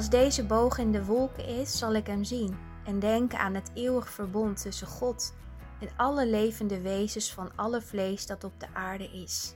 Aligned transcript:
Als 0.00 0.10
deze 0.10 0.46
boog 0.46 0.78
in 0.78 0.92
de 0.92 1.04
wolken 1.04 1.46
is, 1.46 1.78
zal 1.78 1.94
ik 1.94 2.06
hem 2.06 2.24
zien 2.24 2.58
en 2.84 2.98
denken 2.98 3.38
aan 3.38 3.54
het 3.54 3.70
eeuwig 3.74 4.10
verbond 4.10 4.62
tussen 4.62 4.86
God 4.86 5.34
en 5.80 5.88
alle 5.96 6.26
levende 6.26 6.80
wezens 6.80 7.32
van 7.32 7.56
alle 7.56 7.82
vlees 7.82 8.26
dat 8.26 8.44
op 8.44 8.60
de 8.60 8.74
aarde 8.74 9.04
is. 9.04 9.54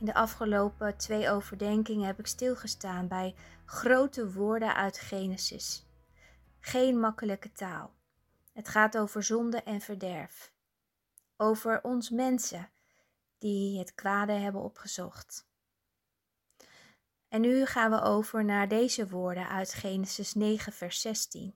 In 0.00 0.06
de 0.06 0.14
afgelopen 0.14 0.96
twee 0.96 1.30
overdenkingen 1.30 2.06
heb 2.06 2.18
ik 2.18 2.26
stilgestaan 2.26 3.08
bij 3.08 3.34
grote 3.64 4.32
woorden 4.32 4.74
uit 4.74 4.98
Genesis. 4.98 5.86
Geen 6.60 7.00
makkelijke 7.00 7.52
taal. 7.52 7.94
Het 8.52 8.68
gaat 8.68 8.98
over 8.98 9.22
zonde 9.22 9.62
en 9.62 9.80
verderf. 9.80 10.52
Over 11.36 11.82
ons 11.82 12.10
mensen 12.10 12.70
die 13.38 13.78
het 13.78 13.94
kwade 13.94 14.32
hebben 14.32 14.62
opgezocht. 14.62 15.52
En 17.34 17.40
nu 17.40 17.66
gaan 17.66 17.90
we 17.90 18.00
over 18.00 18.44
naar 18.44 18.68
deze 18.68 19.08
woorden 19.08 19.48
uit 19.48 19.72
Genesis 19.72 20.34
9, 20.34 20.72
vers 20.72 21.00
16. 21.00 21.54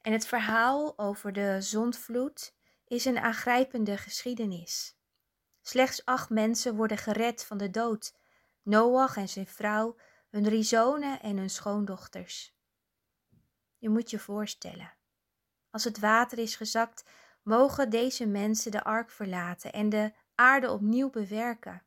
En 0.00 0.12
het 0.12 0.26
verhaal 0.26 0.98
over 0.98 1.32
de 1.32 1.56
zondvloed 1.60 2.54
is 2.86 3.04
een 3.04 3.18
aangrijpende 3.18 3.96
geschiedenis. 3.96 4.98
Slechts 5.62 6.04
acht 6.04 6.30
mensen 6.30 6.76
worden 6.76 6.98
gered 6.98 7.44
van 7.44 7.58
de 7.58 7.70
dood: 7.70 8.14
Noach 8.62 9.16
en 9.16 9.28
zijn 9.28 9.46
vrouw, 9.46 9.96
hun 10.30 10.42
drie 10.42 10.62
zonen 10.62 11.20
en 11.20 11.36
hun 11.36 11.50
schoondochters. 11.50 12.56
Je 13.78 13.88
moet 13.88 14.10
je 14.10 14.18
voorstellen. 14.18 14.92
Als 15.70 15.84
het 15.84 15.98
water 15.98 16.38
is 16.38 16.56
gezakt, 16.56 17.04
mogen 17.42 17.90
deze 17.90 18.26
mensen 18.26 18.70
de 18.70 18.84
ark 18.84 19.10
verlaten 19.10 19.72
en 19.72 19.88
de 19.88 20.12
aarde 20.34 20.70
opnieuw 20.70 21.10
bewerken. 21.10 21.82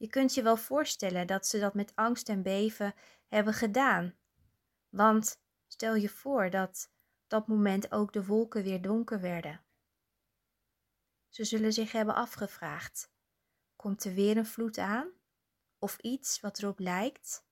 Je 0.00 0.08
kunt 0.08 0.34
je 0.34 0.42
wel 0.42 0.56
voorstellen 0.56 1.26
dat 1.26 1.46
ze 1.46 1.58
dat 1.58 1.74
met 1.74 1.92
angst 1.94 2.28
en 2.28 2.42
beven 2.42 2.94
hebben 3.28 3.54
gedaan. 3.54 4.14
Want 4.88 5.40
stel 5.66 5.94
je 5.94 6.08
voor 6.08 6.50
dat 6.50 6.90
dat 7.26 7.46
moment 7.46 7.92
ook 7.92 8.12
de 8.12 8.24
wolken 8.24 8.62
weer 8.62 8.82
donker 8.82 9.20
werden. 9.20 9.64
Ze 11.28 11.44
zullen 11.44 11.72
zich 11.72 11.92
hebben 11.92 12.14
afgevraagd: 12.14 13.12
komt 13.76 14.04
er 14.04 14.14
weer 14.14 14.36
een 14.36 14.46
vloed 14.46 14.78
aan? 14.78 15.10
Of 15.78 15.98
iets 15.98 16.40
wat 16.40 16.58
erop 16.58 16.78
lijkt? 16.78 17.44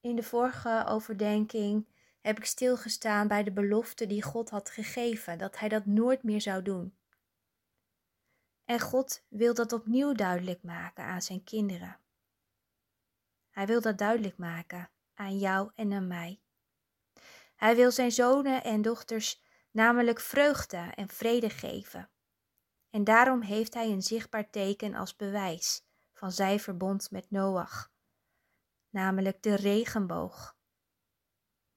In 0.00 0.16
de 0.16 0.22
vorige 0.22 0.84
overdenking 0.88 1.88
heb 2.20 2.36
ik 2.38 2.44
stilgestaan 2.44 3.28
bij 3.28 3.42
de 3.42 3.52
belofte 3.52 4.06
die 4.06 4.22
God 4.22 4.50
had 4.50 4.70
gegeven, 4.70 5.38
dat 5.38 5.58
Hij 5.58 5.68
dat 5.68 5.86
nooit 5.86 6.22
meer 6.22 6.40
zou 6.40 6.62
doen. 6.62 6.99
En 8.70 8.80
God 8.80 9.24
wil 9.28 9.54
dat 9.54 9.72
opnieuw 9.72 10.12
duidelijk 10.12 10.62
maken 10.62 11.04
aan 11.04 11.22
zijn 11.22 11.44
kinderen. 11.44 11.98
Hij 13.50 13.66
wil 13.66 13.80
dat 13.80 13.98
duidelijk 13.98 14.36
maken 14.36 14.90
aan 15.14 15.38
jou 15.38 15.70
en 15.74 15.92
aan 15.92 16.06
mij. 16.06 16.40
Hij 17.56 17.76
wil 17.76 17.90
zijn 17.90 18.12
zonen 18.12 18.64
en 18.64 18.82
dochters 18.82 19.42
namelijk 19.70 20.20
vreugde 20.20 20.76
en 20.76 21.08
vrede 21.08 21.50
geven. 21.50 22.10
En 22.90 23.04
daarom 23.04 23.42
heeft 23.42 23.74
hij 23.74 23.90
een 23.90 24.02
zichtbaar 24.02 24.50
teken 24.50 24.94
als 24.94 25.16
bewijs 25.16 25.84
van 26.12 26.32
zijn 26.32 26.60
verbond 26.60 27.10
met 27.10 27.30
Noach, 27.30 27.92
namelijk 28.90 29.42
de 29.42 29.54
regenboog. 29.54 30.56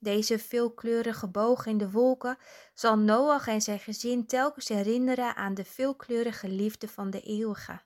Deze 0.04 0.40
veelkleurige 0.40 1.28
boog 1.28 1.66
in 1.66 1.78
de 1.78 1.92
wolken 1.92 2.38
zal 2.74 2.98
Noach 2.98 3.48
en 3.48 3.62
zijn 3.62 3.80
gezin 3.80 4.26
telkens 4.26 4.68
herinneren 4.68 5.36
aan 5.36 5.54
de 5.54 5.66
veelkleurige 5.66 6.48
liefde 6.48 6.88
van 6.88 7.10
de 7.10 7.22
eeuwige. 7.22 7.82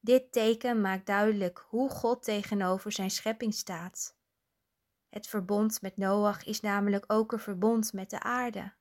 Dit 0.00 0.32
teken 0.32 0.80
maakt 0.80 1.06
duidelijk 1.06 1.64
hoe 1.68 1.90
God 1.90 2.22
tegenover 2.22 2.92
zijn 2.92 3.10
schepping 3.10 3.54
staat. 3.54 4.16
Het 5.08 5.26
verbond 5.26 5.82
met 5.82 5.96
Noach 5.96 6.44
is 6.44 6.60
namelijk 6.60 7.04
ook 7.06 7.32
een 7.32 7.38
verbond 7.38 7.92
met 7.92 8.10
de 8.10 8.20
aarde. 8.20 8.72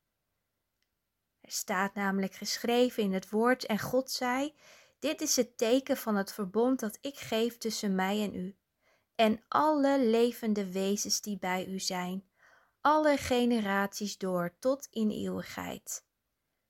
Er 1.42 1.52
staat 1.52 1.94
namelijk 1.94 2.34
geschreven 2.34 3.04
in 3.04 3.14
het 3.14 3.30
woord 3.30 3.66
en 3.66 3.80
God 3.80 4.12
zei: 4.12 4.54
Dit 5.00 5.22
is 5.22 5.36
het 5.36 5.58
teken 5.58 5.98
van 5.98 6.16
het 6.16 6.34
verbond 6.34 6.80
dat 6.80 6.98
ik 7.02 7.18
geef 7.18 7.58
tussen 7.58 7.96
mij 7.96 8.22
en 8.22 8.36
u 8.36 8.58
en 9.16 9.44
alle 9.48 10.00
levende 10.00 10.72
wezens 10.72 11.22
die 11.22 11.38
bij 11.40 11.68
u 11.68 11.80
zijn 11.80 12.32
alle 12.84 13.18
generaties 13.18 14.18
door 14.18 14.56
tot 14.60 14.88
in 14.92 15.10
eeuwigheid. 15.10 16.06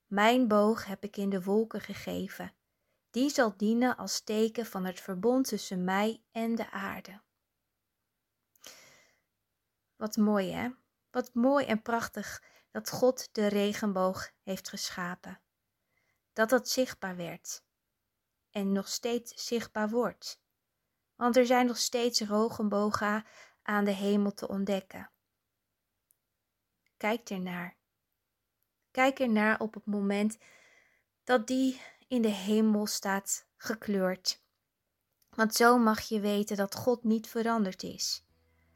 Mijn 0.05 0.47
boog 0.47 0.85
heb 0.85 1.03
ik 1.03 1.17
in 1.17 1.29
de 1.29 1.43
wolken 1.43 1.81
gegeven. 1.81 2.53
Die 3.11 3.29
zal 3.29 3.57
dienen 3.57 3.97
als 3.97 4.21
teken 4.21 4.65
van 4.65 4.85
het 4.85 4.99
verbond 4.99 5.47
tussen 5.47 5.83
mij 5.83 6.23
en 6.31 6.55
de 6.55 6.71
aarde. 6.71 7.21
Wat 9.95 10.15
mooi 10.15 10.51
hè? 10.51 10.69
Wat 11.11 11.33
mooi 11.33 11.65
en 11.65 11.81
prachtig 11.81 12.43
dat 12.71 12.89
God 12.89 13.29
de 13.31 13.47
regenboog 13.47 14.31
heeft 14.41 14.69
geschapen. 14.69 15.41
Dat 16.33 16.49
dat 16.49 16.69
zichtbaar 16.69 17.15
werd 17.15 17.63
en 18.49 18.71
nog 18.71 18.87
steeds 18.87 19.47
zichtbaar 19.47 19.89
wordt. 19.89 20.41
Want 21.15 21.37
er 21.37 21.45
zijn 21.45 21.65
nog 21.65 21.77
steeds 21.77 22.19
regenbogen 22.19 23.25
aan 23.61 23.83
de 23.83 23.91
hemel 23.91 24.33
te 24.33 24.47
ontdekken. 24.47 25.12
Kijk 27.03 27.29
ernaar. 27.29 27.75
Kijk 28.91 29.19
ernaar 29.19 29.59
op 29.59 29.73
het 29.73 29.85
moment 29.85 30.37
dat 31.23 31.47
die 31.47 31.81
in 32.07 32.21
de 32.21 32.27
hemel 32.27 32.85
staat 32.85 33.47
gekleurd. 33.57 34.43
Want 35.29 35.55
zo 35.55 35.77
mag 35.77 36.01
je 36.01 36.19
weten 36.19 36.57
dat 36.57 36.75
God 36.75 37.03
niet 37.03 37.27
veranderd 37.27 37.83
is. 37.83 38.25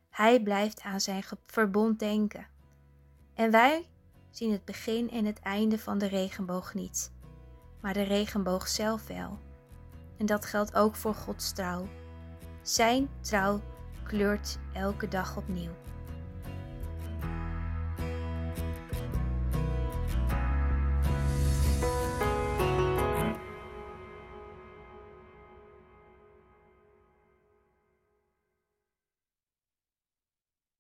Hij 0.09 0.41
blijft 0.41 0.81
aan 0.81 1.01
zijn 1.01 1.23
verbond 1.45 1.99
denken. 1.99 2.47
En 3.33 3.51
wij 3.51 3.89
zien 4.29 4.51
het 4.51 4.65
begin 4.65 5.09
en 5.09 5.25
het 5.25 5.39
einde 5.39 5.79
van 5.79 5.97
de 5.97 6.07
regenboog 6.07 6.73
niet, 6.73 7.11
maar 7.81 7.93
de 7.93 8.03
regenboog 8.03 8.67
zelf 8.67 9.07
wel. 9.07 9.39
En 10.17 10.25
dat 10.25 10.45
geldt 10.45 10.75
ook 10.75 10.95
voor 10.95 11.15
Gods 11.15 11.53
trouw. 11.53 11.87
Zijn 12.61 13.09
trouw 13.21 13.61
kleurt 14.03 14.57
elke 14.73 15.07
dag 15.07 15.37
opnieuw. 15.37 15.85